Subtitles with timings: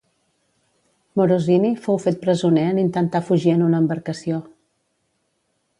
[1.21, 4.45] Morosini fou fet presoner en intentar fugir en una embarcació.